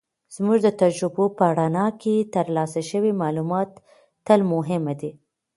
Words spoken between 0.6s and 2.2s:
د تجربو په رڼا کې،